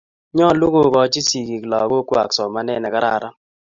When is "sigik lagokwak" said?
1.29-2.29